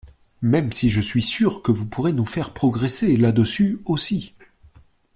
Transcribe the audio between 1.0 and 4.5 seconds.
sûr que vous pourrez nous faire progresser là-dessus aussi.